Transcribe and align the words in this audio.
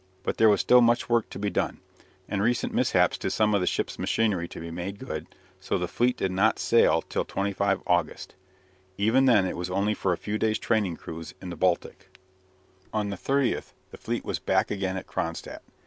But 0.23 0.37
there 0.37 0.49
was 0.49 0.61
still 0.61 0.81
much 0.81 1.09
work 1.09 1.29
to 1.29 1.37
be 1.37 1.51
done, 1.51 1.79
and 2.27 2.41
recent 2.41 2.73
mishaps 2.73 3.19
to 3.19 3.29
some 3.29 3.53
of 3.53 3.61
the 3.61 3.67
ships' 3.67 3.99
machinery 3.99 4.47
to 4.47 4.59
be 4.59 4.71
made 4.71 4.97
good, 4.97 5.27
so 5.59 5.77
the 5.77 5.87
fleet 5.87 6.17
did 6.17 6.31
not 6.31 6.57
sail 6.57 7.03
till 7.03 7.23
25 7.23 7.83
August. 7.85 8.33
Even 8.97 9.25
then 9.25 9.45
it 9.45 9.55
was 9.55 9.69
only 9.69 9.93
for 9.93 10.11
a 10.11 10.17
few 10.17 10.39
days' 10.39 10.57
training 10.57 10.97
cruise 10.97 11.35
in 11.39 11.51
the 11.51 11.55
Baltic. 11.55 12.17
On 12.91 13.11
the 13.11 13.15
30th 13.15 13.73
the 13.91 13.97
fleet 13.99 14.25
was 14.25 14.39
back 14.39 14.71
again 14.71 14.97
at 14.97 15.05
Cronstadt. 15.05 15.61